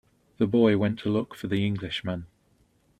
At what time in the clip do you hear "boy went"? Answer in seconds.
0.47-0.97